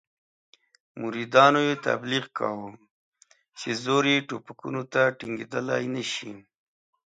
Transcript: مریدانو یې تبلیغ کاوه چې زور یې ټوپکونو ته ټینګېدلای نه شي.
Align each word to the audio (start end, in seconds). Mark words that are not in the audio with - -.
مریدانو 1.01 1.59
یې 1.67 1.75
تبلیغ 1.87 2.25
کاوه 2.37 2.69
چې 3.59 3.69
زور 3.83 4.03
یې 4.13 4.25
ټوپکونو 4.27 4.81
ته 4.93 5.01
ټینګېدلای 5.19 5.83
نه 5.95 6.03
شي. 6.13 6.31